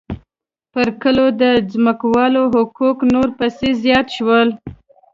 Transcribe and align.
پر 0.73 0.87
کلو 1.01 1.25
د 1.41 1.43
ځمکوالو 1.73 2.43
حقوق 2.55 2.97
نور 3.13 3.27
پسې 3.37 3.69
زیات 3.83 4.07
شول 4.15 4.47